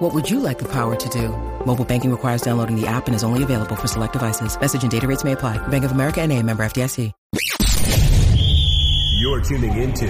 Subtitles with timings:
[0.00, 1.28] What would you like the power to do?
[1.66, 4.58] Mobile banking requires downloading the app and is only available for select devices.
[4.58, 5.58] Message and data rates may apply.
[5.68, 7.12] Bank of America and a member FDIC.
[9.18, 10.06] You're tuning into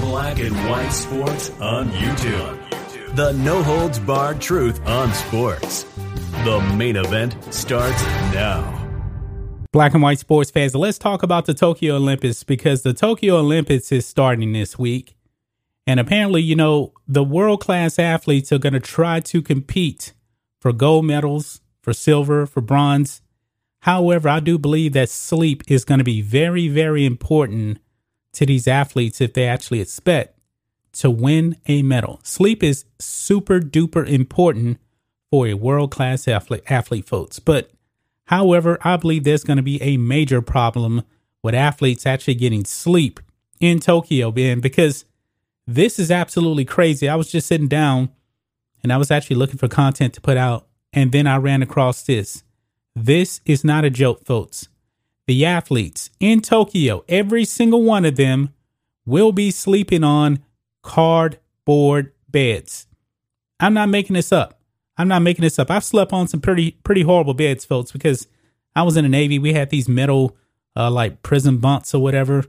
[0.00, 3.14] Black and White Sports on YouTube.
[3.14, 5.84] The no holds barred truth on sports.
[6.44, 8.02] The main event starts
[8.32, 8.72] now.
[9.70, 13.92] Black and white sports fans, let's talk about the Tokyo Olympics because the Tokyo Olympics
[13.92, 15.15] is starting this week.
[15.86, 20.12] And apparently, you know, the world class athletes are going to try to compete
[20.60, 23.22] for gold medals, for silver, for bronze.
[23.80, 27.78] However, I do believe that sleep is going to be very, very important
[28.32, 30.38] to these athletes if they actually expect
[30.94, 32.20] to win a medal.
[32.24, 34.78] Sleep is super duper important
[35.30, 37.38] for a world class athlete, athlete, folks.
[37.38, 37.70] But
[38.24, 41.02] however, I believe there's going to be a major problem
[41.42, 43.20] with athletes actually getting sleep
[43.60, 45.04] in Tokyo, man, because
[45.66, 47.08] this is absolutely crazy.
[47.08, 48.10] I was just sitting down
[48.82, 52.02] and I was actually looking for content to put out, and then I ran across
[52.02, 52.44] this.
[52.94, 54.68] This is not a joke, folks.
[55.26, 58.54] The athletes in Tokyo, every single one of them,
[59.04, 60.38] will be sleeping on
[60.82, 62.86] cardboard beds.
[63.58, 64.60] I'm not making this up.
[64.96, 65.70] I'm not making this up.
[65.70, 68.28] I've slept on some pretty pretty horrible beds, folks, because
[68.76, 69.38] I was in the Navy.
[69.38, 70.36] We had these metal
[70.76, 72.44] uh, like prison bunks or whatever.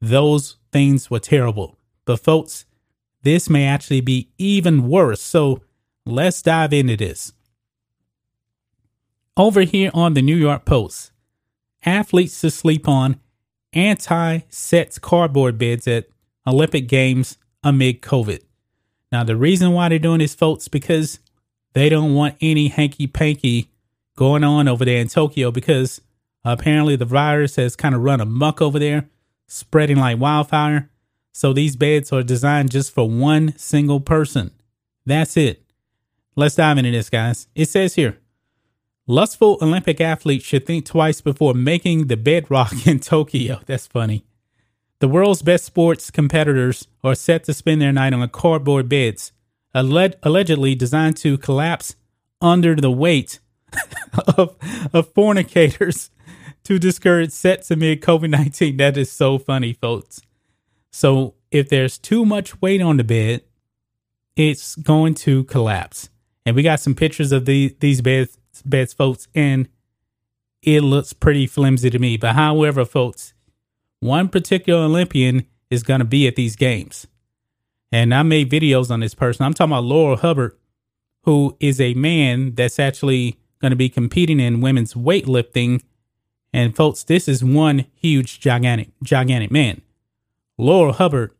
[0.00, 1.76] Those things were terrible.
[2.04, 2.64] But folks,
[3.22, 5.20] this may actually be even worse.
[5.20, 5.62] So
[6.04, 7.32] let's dive into this.
[9.36, 11.12] Over here on the New York Post,
[11.84, 13.18] athletes to sleep on
[13.72, 16.06] anti sets cardboard beds at
[16.46, 18.40] Olympic Games amid COVID.
[19.10, 21.18] Now, the reason why they're doing this, folks, because
[21.74, 23.70] they don't want any hanky panky
[24.16, 26.00] going on over there in Tokyo because
[26.44, 29.08] apparently the virus has kind of run amuck over there,
[29.46, 30.90] spreading like wildfire.
[31.32, 34.52] So these beds are designed just for one single person.
[35.06, 35.64] That's it.
[36.36, 37.48] Let's dive into this, guys.
[37.54, 38.18] It says here
[39.06, 43.60] lustful Olympic athletes should think twice before making the bedrock in Tokyo.
[43.66, 44.24] That's funny.
[45.00, 49.32] The world's best sports competitors are set to spend their night on cardboard beds,
[49.74, 51.96] allegedly designed to collapse
[52.40, 53.40] under the weight
[54.36, 54.56] of,
[54.92, 56.10] of fornicators
[56.64, 58.76] to discourage sets amid COVID 19.
[58.76, 60.20] That is so funny, folks.
[60.92, 63.42] So if there's too much weight on the bed,
[64.36, 66.10] it's going to collapse.
[66.44, 69.68] And we got some pictures of the, these beds, beds, folks, and
[70.62, 72.16] it looks pretty flimsy to me.
[72.16, 73.32] But however, folks,
[74.00, 77.06] one particular Olympian is going to be at these games.
[77.90, 79.44] And I made videos on this person.
[79.44, 80.56] I'm talking about Laurel Hubbard,
[81.24, 85.82] who is a man that's actually going to be competing in women's weightlifting.
[86.52, 89.82] And folks, this is one huge, gigantic, gigantic man.
[90.62, 91.32] Laurel Hubbard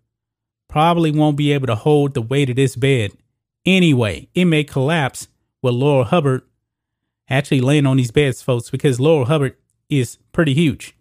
[0.68, 3.12] probably won't be able to hold the weight of this bed
[3.64, 4.26] anyway.
[4.34, 5.28] It may collapse
[5.62, 6.42] with Laurel Hubbard
[7.30, 9.56] actually laying on these beds, folks, because Laurel Hubbard
[9.88, 10.96] is pretty huge.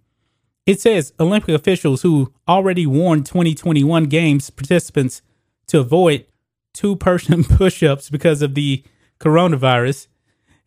[0.67, 5.23] It says Olympic officials who already warned 2021 Games participants
[5.65, 6.27] to avoid
[6.75, 8.83] two person push ups because of the
[9.19, 10.05] coronavirus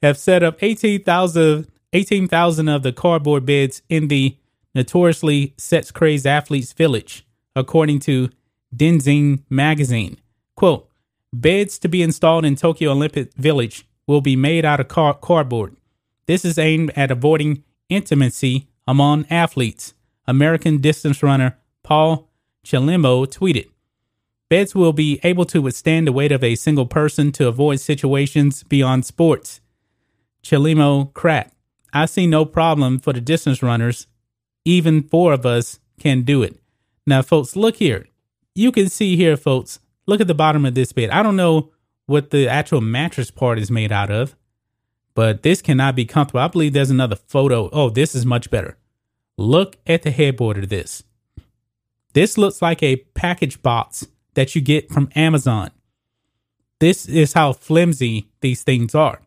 [0.03, 2.28] have set up 18,000 18,
[2.69, 4.36] of the cardboard beds in the
[4.75, 7.25] notoriously sex crazed athletes village
[7.56, 8.31] according to
[8.75, 10.19] Dezeen magazine.
[10.56, 10.88] Quote,
[11.32, 15.76] beds to be installed in Tokyo Olympic Village will be made out of car- cardboard.
[16.26, 19.94] This is aimed at avoiding intimacy among athletes.
[20.26, 22.31] American distance runner Paul
[22.65, 23.69] Chelimo tweeted.
[24.48, 28.62] Beds will be able to withstand the weight of a single person to avoid situations
[28.62, 29.60] beyond sports.
[30.42, 31.54] Chelimo cracked.
[31.92, 34.06] I see no problem for the distance runners.
[34.65, 36.59] Even four of us can do it.
[37.06, 38.06] Now, folks, look here.
[38.54, 41.10] You can see here, folks, look at the bottom of this bed.
[41.10, 41.71] I don't know
[42.06, 44.36] what the actual mattress part is made out of,
[45.15, 46.41] but this cannot be comfortable.
[46.41, 47.68] I believe there's another photo.
[47.72, 48.77] Oh, this is much better.
[49.36, 51.03] Look at the headboard of this.
[52.12, 55.71] This looks like a package box that you get from Amazon.
[56.78, 59.21] This is how flimsy these things are.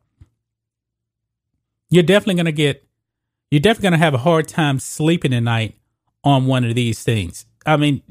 [1.89, 2.85] You're definitely going to get,
[3.51, 5.75] you're definitely going to have a hard time sleeping at night
[6.23, 7.45] on one of these things.
[7.67, 8.01] I mean,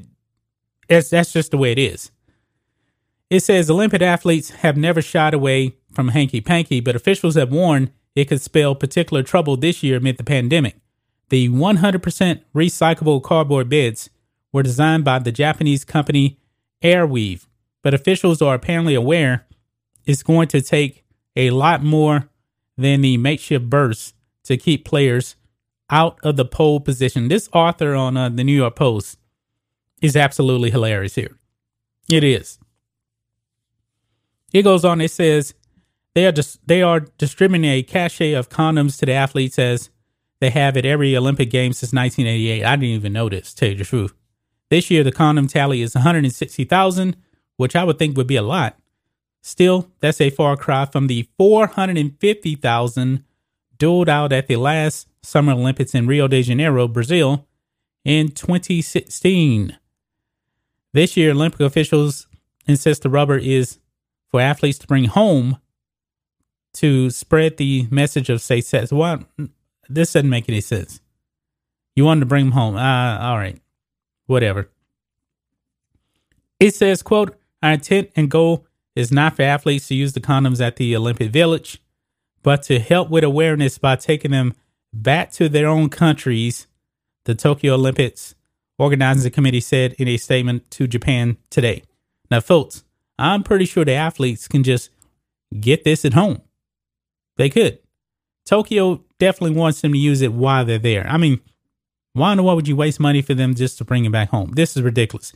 [0.87, 2.11] that's that's just the way it is.
[3.29, 7.91] It says Olympic athletes have never shied away from hanky panky, but officials have warned
[8.15, 10.77] it could spell particular trouble this year amid the pandemic.
[11.29, 14.09] The 100% recyclable cardboard beds
[14.53, 16.39] were designed by the Japanese company
[16.81, 17.47] Airweave,
[17.83, 19.45] but officials are apparently aware
[20.05, 21.03] it's going to take
[21.35, 22.29] a lot more
[22.77, 24.13] than the makeshift bursts
[24.45, 25.35] to keep players
[25.89, 27.27] out of the pole position.
[27.27, 29.17] This author on uh, the New York Post
[30.01, 31.37] is absolutely hilarious here.
[32.09, 32.59] It is.
[34.53, 35.01] It goes on.
[35.01, 35.53] It says
[36.13, 39.89] they are just they are distributing a cachet of condoms to the athletes as
[40.39, 42.63] they have at every Olympic Games since 1988.
[42.63, 43.53] I didn't even know this.
[43.53, 44.13] Tell you the truth.
[44.69, 47.15] This year the condom tally is 160,000,
[47.55, 48.77] which I would think would be a lot.
[49.41, 53.23] Still, that's a far cry from the 450,000
[53.77, 57.47] doled out at the last Summer Olympics in Rio de Janeiro, Brazil,
[58.03, 59.77] in 2016.
[60.93, 62.27] This year, Olympic officials
[62.65, 63.79] insist the rubber is
[64.29, 65.57] for athletes to bring home
[66.73, 68.91] to spread the message of safe sex.
[68.91, 69.23] Well,
[69.89, 71.01] this doesn't make any sense.
[71.95, 72.75] You wanted to bring them home.
[72.75, 73.59] Uh, all right.
[74.27, 74.69] Whatever.
[76.59, 80.65] It says, quote, our intent and goal is not for athletes to use the condoms
[80.65, 81.81] at the Olympic Village,
[82.43, 84.53] but to help with awareness by taking them
[84.93, 86.67] back to their own countries,
[87.25, 88.35] the Tokyo Olympics
[88.77, 91.83] organizing the committee said in a statement to Japan today.
[92.29, 92.83] Now, folks,
[93.17, 94.89] I'm pretty sure the athletes can just
[95.59, 96.41] get this at home.
[97.37, 97.79] They could.
[98.45, 101.07] Tokyo definitely wants them to use it while they're there.
[101.07, 101.41] I mean,
[102.13, 104.29] why in the world would you waste money for them just to bring it back
[104.29, 104.51] home?
[104.53, 105.33] This is ridiculous.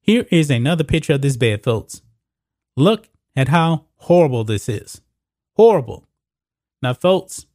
[0.00, 2.02] Here is another picture of this bed, folks.
[2.76, 5.00] Look at how horrible this is.
[5.56, 6.04] Horrible.
[6.82, 7.46] Now, folks,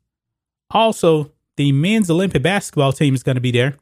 [0.69, 3.77] also, the men's Olympic basketball team is going to be there.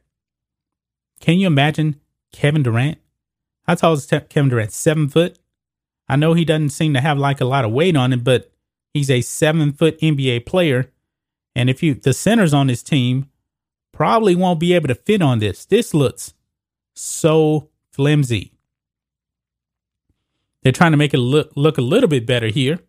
[1.24, 1.98] Can you imagine
[2.32, 2.98] Kevin Durant?
[3.62, 4.72] How tall is Kevin Durant?
[4.72, 5.38] Seven foot?
[6.06, 8.52] I know he doesn't seem to have like a lot of weight on him, but
[8.92, 10.92] he's a seven foot NBA player.
[11.56, 13.30] And if you, the centers on this team
[13.90, 15.64] probably won't be able to fit on this.
[15.64, 16.34] This looks
[16.92, 18.52] so flimsy.
[20.62, 22.80] They're trying to make it look, look a little bit better here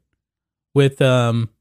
[0.74, 1.52] with, um,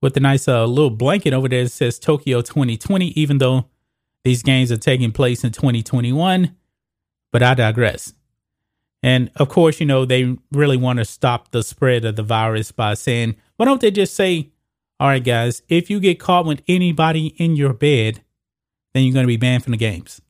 [0.00, 3.66] with the nice uh, little blanket over there that says Tokyo 2020, even though
[4.24, 6.56] these games are taking place in 2021.
[7.32, 8.12] But I digress.
[9.02, 12.72] And of course, you know, they really want to stop the spread of the virus
[12.72, 14.50] by saying, why don't they just say,
[14.98, 18.22] all right, guys, if you get caught with anybody in your bed,
[18.92, 20.20] then you're going to be banned from the games.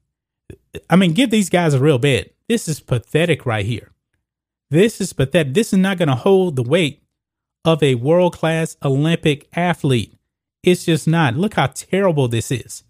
[0.88, 2.31] I mean, give these guys a real bed.
[2.48, 3.90] This is pathetic right here.
[4.70, 5.54] This is pathetic.
[5.54, 7.02] This is not going to hold the weight
[7.64, 10.14] of a world class Olympic athlete.
[10.62, 11.34] It's just not.
[11.34, 12.84] Look how terrible this is.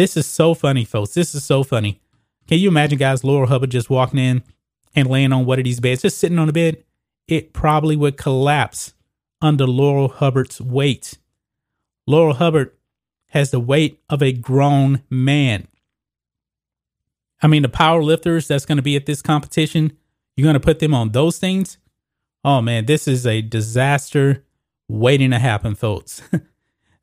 [0.00, 1.12] This is so funny, folks.
[1.12, 2.00] This is so funny.
[2.48, 4.42] Can you imagine, guys, Laurel Hubbard just walking in
[4.94, 6.82] and laying on one of these beds, just sitting on the bed?
[7.28, 8.94] It probably would collapse
[9.42, 11.18] under Laurel Hubbard's weight.
[12.06, 12.72] Laurel Hubbard
[13.32, 15.68] has the weight of a grown man.
[17.42, 19.98] I mean, the power lifters that's going to be at this competition,
[20.34, 21.76] you're going to put them on those things.
[22.42, 24.46] Oh man, this is a disaster
[24.88, 26.22] waiting to happen, folks.